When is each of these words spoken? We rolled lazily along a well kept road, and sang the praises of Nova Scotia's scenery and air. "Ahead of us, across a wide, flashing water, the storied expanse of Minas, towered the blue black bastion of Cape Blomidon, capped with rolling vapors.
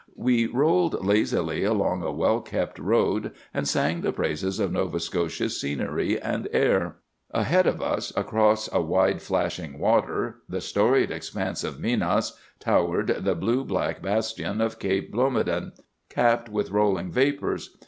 We 0.15 0.47
rolled 0.47 1.05
lazily 1.05 1.63
along 1.63 2.01
a 2.01 2.11
well 2.11 2.41
kept 2.41 2.79
road, 2.79 3.33
and 3.53 3.67
sang 3.67 4.01
the 4.01 4.11
praises 4.11 4.59
of 4.59 4.71
Nova 4.71 4.99
Scotia's 4.99 5.61
scenery 5.61 6.19
and 6.19 6.47
air. 6.51 6.95
"Ahead 7.29 7.67
of 7.67 7.83
us, 7.83 8.11
across 8.17 8.67
a 8.73 8.81
wide, 8.81 9.21
flashing 9.21 9.77
water, 9.77 10.37
the 10.49 10.59
storied 10.59 11.11
expanse 11.11 11.63
of 11.63 11.79
Minas, 11.79 12.35
towered 12.59 13.23
the 13.23 13.35
blue 13.35 13.63
black 13.63 14.01
bastion 14.01 14.59
of 14.59 14.79
Cape 14.79 15.11
Blomidon, 15.13 15.73
capped 16.09 16.49
with 16.49 16.71
rolling 16.71 17.11
vapors. 17.11 17.77